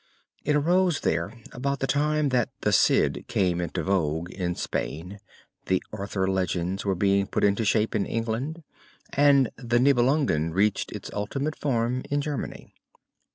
[0.43, 5.19] It arose there about the time that the Cid came into vogue in Spain,
[5.67, 8.63] the Arthur Legends were being put into shape in England,
[9.13, 12.73] and the Nibelungen reaching its ultimate form in Germany.